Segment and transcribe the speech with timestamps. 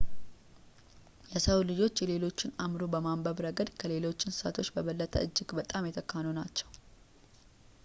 [1.33, 6.69] የሰው ልጆች የሌሎችን አእምሮ በማንበብ ረገድ ከሌሎች እንስሳቶች በበለጠ እጅግ በጣም የተካኑ ናቸው